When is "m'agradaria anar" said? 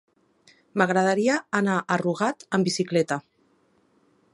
0.81-1.77